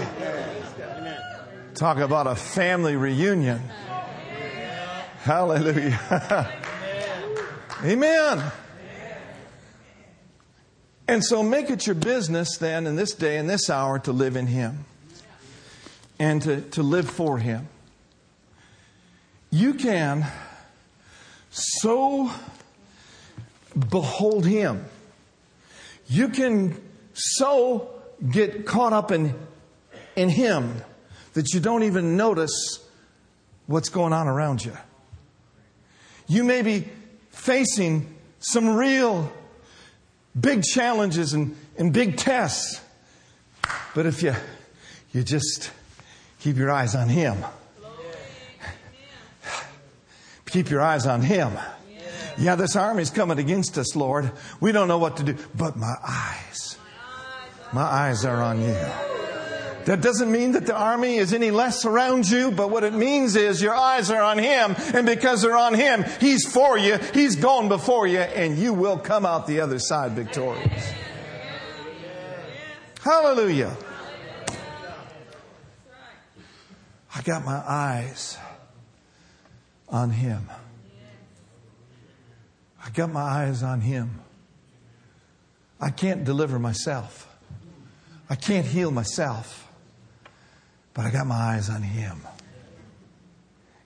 [1.74, 3.62] Talk about a family reunion.
[5.20, 6.52] Hallelujah.
[7.82, 8.52] Amen.
[11.08, 14.36] And so make it your business then in this day and this hour to live
[14.36, 14.84] in Him
[16.20, 17.70] and to, to live for Him.
[19.50, 20.28] You can
[21.52, 22.32] so
[23.90, 24.84] behold Him.
[26.08, 26.82] You can
[27.14, 27.90] so
[28.30, 29.36] get caught up in,
[30.16, 30.82] in Him
[31.34, 32.84] that you don't even notice
[33.66, 34.76] what's going on around you.
[36.28, 36.88] You may be
[37.30, 39.32] facing some real
[40.40, 42.82] big challenges and, and big tests.
[43.94, 44.34] But if you,
[45.12, 45.72] you just
[46.40, 47.38] keep your eyes on Him,
[50.46, 51.58] keep your eyes on Him.
[52.38, 54.32] Yeah, this army's coming against us, Lord.
[54.60, 56.78] We don't know what to do, but my eyes,
[57.74, 58.78] my eyes are on you.
[59.86, 63.38] That doesn't mean that the army is any less around you, but what it means
[63.38, 67.38] is your eyes are on Him, and because they're on Him, He's for you, He's
[67.38, 70.92] gone before you, and you will come out the other side victorious.
[73.02, 73.76] Hallelujah.
[77.16, 78.38] I got my eyes
[79.88, 80.50] on Him.
[82.88, 84.22] I got my eyes on Him.
[85.80, 87.28] I can't deliver myself.
[88.30, 89.70] I can't heal myself.
[90.94, 92.22] But I got my eyes on Him.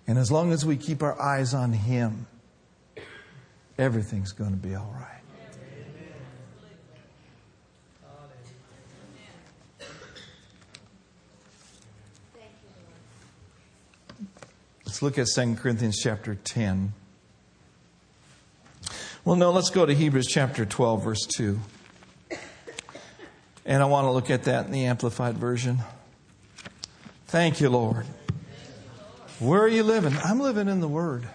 [0.06, 2.28] And as long as we keep our eyes on Him,
[3.78, 5.08] everything's going to be all right.
[14.86, 16.94] Let's look at 2 Corinthians chapter 10.
[19.24, 21.60] Well, no, let's go to Hebrews chapter 12, verse 2.
[23.68, 25.78] And I want to look at that in the Amplified Version.
[27.28, 28.08] Thank you, Lord.
[29.38, 30.18] Where are you living?
[30.24, 31.28] I'm living in the Word.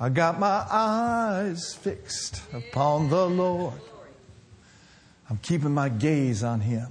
[0.00, 3.80] I got my eyes fixed upon the Lord.
[5.30, 6.88] I'm keeping my gaze on Him.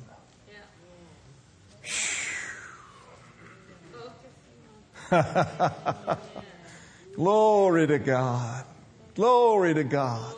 [7.15, 8.63] Glory to God.
[9.15, 10.35] Glory to God.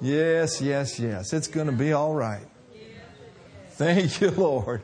[0.00, 1.32] Yes, yes, yes.
[1.32, 2.46] It's going to be all right.
[3.70, 4.82] Thank you, Lord.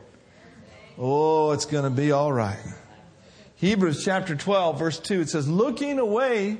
[0.97, 2.59] Oh, it's going to be all right.
[3.55, 6.57] Hebrews chapter 12, verse 2, it says, Looking away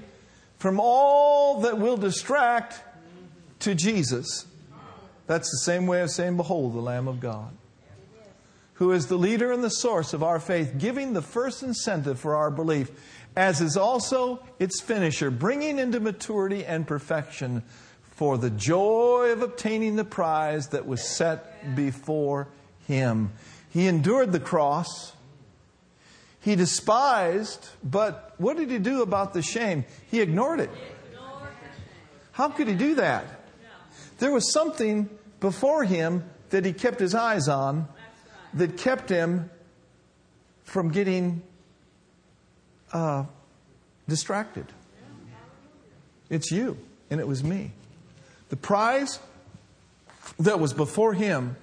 [0.59, 2.79] from all that will distract
[3.59, 4.45] to Jesus.
[5.25, 7.51] That's the same way of saying, Behold, the Lamb of God,
[8.75, 12.35] who is the leader and the source of our faith, giving the first incentive for
[12.35, 12.91] our belief,
[13.35, 17.63] as is also its finisher, bringing into maturity and perfection
[18.01, 22.47] for the joy of obtaining the prize that was set before
[22.87, 23.31] him.
[23.69, 25.13] He endured the cross.
[26.41, 29.85] He despised, but what did he do about the shame?
[30.09, 30.69] He ignored it.
[32.31, 33.25] How could he do that?
[34.19, 35.09] There was something
[35.39, 37.87] before him that he kept his eyes on
[38.53, 39.49] that kept him
[40.63, 41.41] from getting
[42.93, 43.25] uh,
[44.07, 44.65] distracted.
[46.29, 46.77] It's you,
[47.09, 47.71] and it was me.
[48.49, 49.19] The prize
[50.39, 51.55] that was before him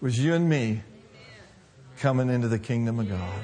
[0.00, 0.82] was you and me
[1.98, 3.40] coming into the kingdom of God.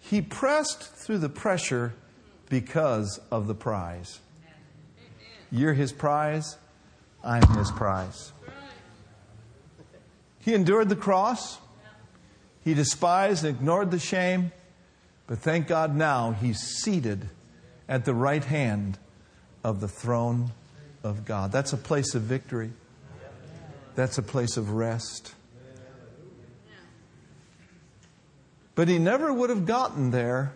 [0.00, 1.94] He pressed through the pressure
[2.48, 4.20] because of the prize.
[5.50, 6.56] You're his prize,
[7.24, 8.32] I'm his prize.
[10.40, 11.58] He endured the cross,
[12.64, 14.52] he despised and ignored the shame,
[15.32, 17.26] but thank God now he's seated
[17.88, 18.98] at the right hand
[19.64, 20.50] of the throne
[21.02, 21.50] of God.
[21.50, 22.70] That's a place of victory,
[23.94, 25.34] that's a place of rest.
[28.74, 30.52] But he never would have gotten there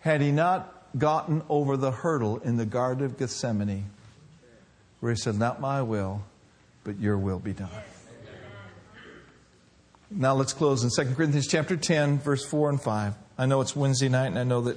[0.00, 3.88] had he not gotten over the hurdle in the Garden of Gethsemane,
[4.98, 6.24] where he said, Not my will,
[6.82, 7.70] but your will be done.
[10.10, 13.14] Now let's close in 2 Corinthians chapter 10, verse 4 and 5.
[13.40, 14.76] I know it's Wednesday night, and I know that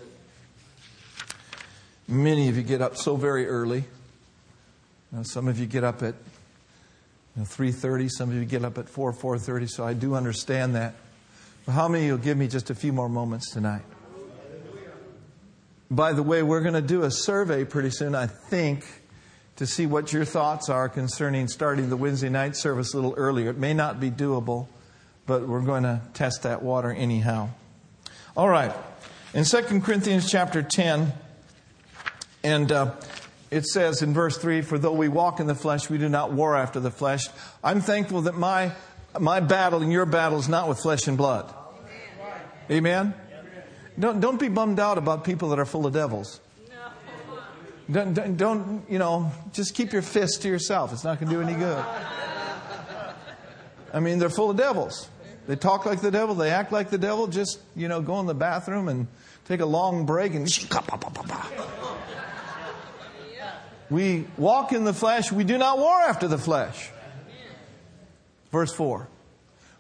[2.07, 3.83] many of you get up so very early.
[5.11, 6.15] Now, some of you get up at
[7.35, 10.75] you know, 3.30, some of you get up at 4, 4.30, so I do understand
[10.75, 10.95] that.
[11.65, 13.81] But how many of you will give me just a few more moments tonight?
[15.91, 18.85] By the way, we're going to do a survey pretty soon, I think,
[19.57, 23.49] to see what your thoughts are concerning starting the Wednesday night service a little earlier.
[23.49, 24.67] It may not be doable,
[25.25, 27.49] but we're going to test that water anyhow.
[28.35, 28.73] All right.
[29.33, 31.13] In 2 Corinthians chapter 10,
[32.43, 32.95] and uh,
[33.51, 36.33] it says in verse 3 For though we walk in the flesh, we do not
[36.33, 37.27] war after the flesh.
[37.63, 38.71] I'm thankful that my
[39.19, 41.53] my battle and your battle is not with flesh and blood.
[42.71, 43.13] Amen?
[43.99, 46.39] Don't, don't be bummed out about people that are full of devils.
[47.91, 50.93] Don't, don't, don't, you know, just keep your fist to yourself.
[50.93, 51.85] It's not going to do any good.
[53.93, 55.09] I mean, they're full of devils.
[55.47, 56.35] They talk like the devil.
[56.35, 57.27] They act like the devil.
[57.27, 59.07] Just, you know, go in the bathroom and
[59.45, 60.47] take a long break and.
[63.89, 65.31] We walk in the flesh.
[65.31, 66.89] We do not war after the flesh.
[68.51, 69.07] Verse 4.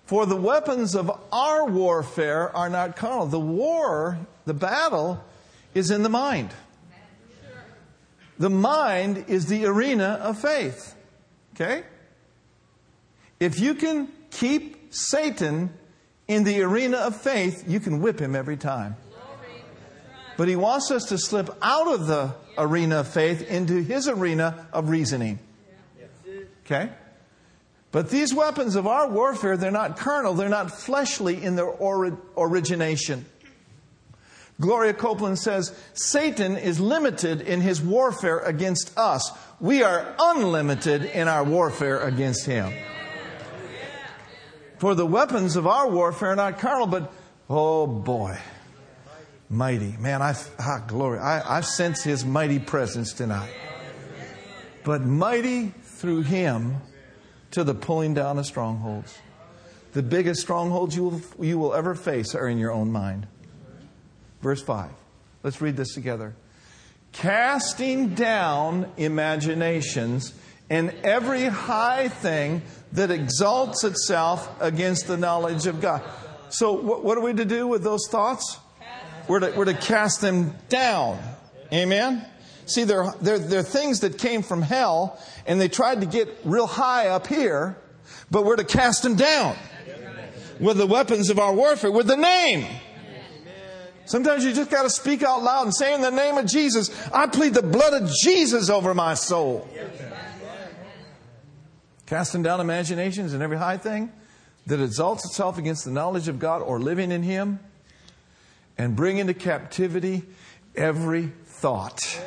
[0.05, 3.25] For the weapons of our warfare are not carnal.
[3.25, 5.23] The war, the battle,
[5.73, 6.51] is in the mind.
[8.37, 10.95] The mind is the arena of faith.
[11.55, 11.83] Okay?
[13.39, 15.71] If you can keep Satan
[16.27, 18.95] in the arena of faith, you can whip him every time.
[20.37, 24.67] But he wants us to slip out of the arena of faith into his arena
[24.71, 25.39] of reasoning.
[26.65, 26.89] Okay?
[27.91, 32.13] But these weapons of our warfare, they're not carnal, they're not fleshly in their ori-
[32.35, 33.25] origination.
[34.59, 39.31] Gloria Copeland says Satan is limited in his warfare against us.
[39.59, 42.73] We are unlimited in our warfare against him.
[44.77, 47.11] For the weapons of our warfare are not carnal, but
[47.49, 48.37] oh boy,
[49.49, 49.95] mighty.
[49.99, 51.19] Man, I, ah, glory.
[51.19, 53.51] I, I sense his mighty presence tonight.
[54.83, 56.77] But mighty through him
[57.51, 59.17] to the pulling down of strongholds.
[59.93, 63.27] The biggest strongholds you will, you will ever face are in your own mind.
[64.41, 64.89] Verse 5.
[65.43, 66.35] Let's read this together.
[67.11, 70.33] Casting down imaginations
[70.69, 72.63] and every high thing
[72.93, 76.01] that exalts itself against the knowledge of God.
[76.49, 78.59] So, what, what are we to do with those thoughts?
[79.27, 81.19] We're to, we're to cast them down.
[81.71, 82.25] Amen?
[82.65, 86.67] See, they're, they're, they're things that came from hell, and they tried to get real
[86.67, 87.77] high up here,
[88.29, 89.55] but we're to cast them down
[90.59, 92.65] with the weapons of our warfare, with the name.
[94.05, 96.91] Sometimes you just got to speak out loud and say, In the name of Jesus,
[97.13, 99.67] I plead the blood of Jesus over my soul.
[102.13, 104.11] Casting down imaginations and every high thing
[104.67, 107.59] that exalts itself against the knowledge of God or living in Him,
[108.77, 110.21] and bring into captivity
[110.75, 112.21] every thought.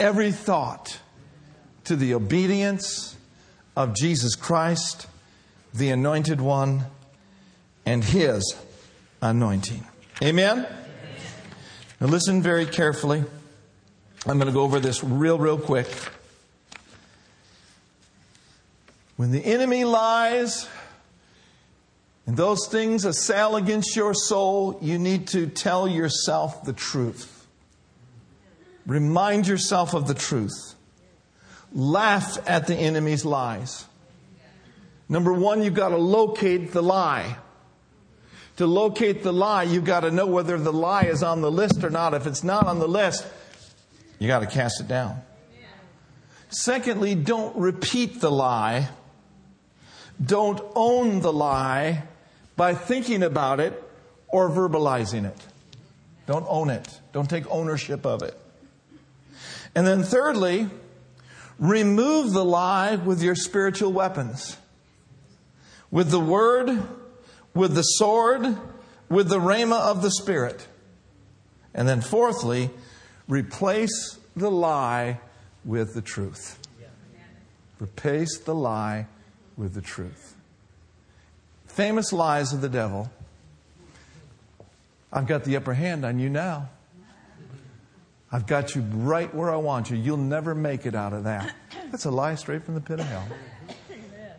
[0.00, 0.98] Every thought
[1.84, 3.16] to the obedience
[3.76, 5.06] of Jesus Christ,
[5.72, 6.86] the Anointed One,
[7.84, 8.56] and His
[9.22, 9.86] anointing.
[10.20, 10.66] Amen?
[12.00, 13.22] Now listen very carefully.
[14.26, 15.86] I'm going to go over this real, real quick.
[19.16, 20.68] When the enemy lies
[22.26, 27.46] and those things assail against your soul, you need to tell yourself the truth.
[28.86, 30.74] Remind yourself of the truth.
[31.72, 33.86] Laugh at the enemy's lies.
[35.08, 37.36] Number one, you've got to locate the lie.
[38.56, 41.84] To locate the lie, you've got to know whether the lie is on the list
[41.84, 42.14] or not.
[42.14, 43.26] If it's not on the list,
[44.18, 45.22] you got to cast it down.
[46.48, 48.88] Secondly, don't repeat the lie.
[50.24, 52.04] Don't own the lie
[52.56, 53.82] by thinking about it
[54.28, 55.38] or verbalizing it.
[56.26, 57.00] Don't own it.
[57.12, 58.36] Don't take ownership of it.
[59.74, 60.68] And then thirdly,
[61.58, 64.56] remove the lie with your spiritual weapons.
[65.90, 66.82] With the word,
[67.54, 68.56] with the sword,
[69.08, 70.66] with the rhema of the Spirit.
[71.74, 72.70] And then fourthly,
[73.28, 75.20] replace the lie
[75.64, 76.58] with the truth.
[77.78, 79.06] Replace the lie
[79.56, 80.34] with the truth.
[81.66, 83.10] Famous lies of the devil.
[85.12, 86.68] I've got the upper hand on you now.
[88.30, 89.96] I've got you right where I want you.
[89.96, 91.54] You'll never make it out of that.
[91.90, 93.26] That's a lie straight from the pit of hell.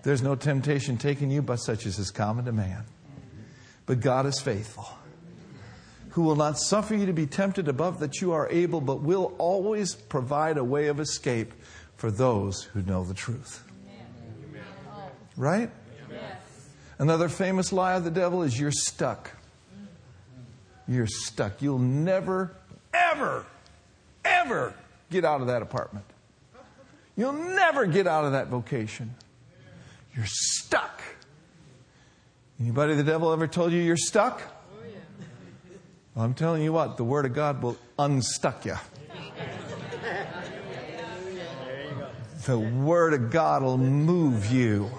[0.04, 2.84] There's no temptation taking you but such as is common to man.
[3.86, 4.88] But God is faithful,
[6.10, 9.34] who will not suffer you to be tempted above that you are able, but will
[9.38, 11.54] always provide a way of escape
[11.96, 13.64] for those who know the truth.
[15.38, 15.70] Right?
[16.12, 16.22] Yes.
[16.98, 19.32] Another famous lie of the devil is you're stuck.
[20.88, 21.62] You're stuck.
[21.62, 22.56] You'll never,
[22.94, 23.46] ever,
[24.26, 24.74] ever
[25.12, 26.06] get out of that apartment.
[27.16, 29.14] You'll never get out of that vocation.
[30.16, 31.02] You're stuck.
[32.60, 34.42] Anybody the devil ever told you you're stuck?
[34.42, 34.88] Oh,
[36.16, 38.76] well, I'm telling you what, the Word of God will unstuck you.
[42.46, 44.90] The Word of God will move you.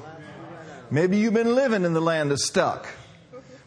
[0.91, 2.89] Maybe you've been living in the land of stuck,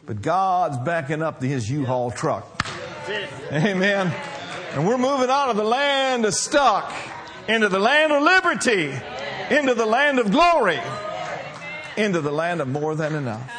[0.05, 2.65] but God's backing up the his U-Haul truck.
[3.51, 4.11] Amen.
[4.73, 6.91] And we're moving out of the land of stuck
[7.47, 8.91] into the land of liberty,
[9.49, 10.79] into the land of glory,
[11.97, 13.51] into the land of more than enough.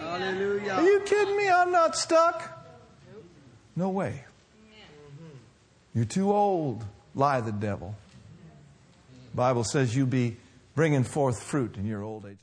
[0.00, 1.48] Are you kidding me?
[1.48, 2.52] I'm not stuck.
[3.76, 4.24] No way.
[5.94, 6.84] You're too old,
[7.14, 7.94] lie the devil.
[9.34, 10.38] Bible says you'll be
[10.74, 12.38] bringing forth fruit in your old age.